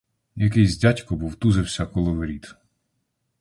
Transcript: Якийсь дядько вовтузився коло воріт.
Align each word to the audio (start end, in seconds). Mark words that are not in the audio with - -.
Якийсь 0.35 0.79
дядько 0.79 1.15
вовтузився 1.15 1.85
коло 1.85 2.13
воріт. 2.13 2.55